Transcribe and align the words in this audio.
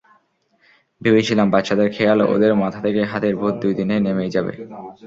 ভেবেছিলাম 1.01 1.47
বাচ্চাদের 1.53 1.89
খেয়াল, 1.95 2.19
ওদের 2.33 2.51
মাথা 2.61 2.79
থেকে 2.85 3.01
হাতির 3.11 3.35
ভূত 3.35 3.53
দুই 3.61 3.73
দিনেই 3.79 4.01
নেমে 4.05 4.33
যাবে। 4.35 4.53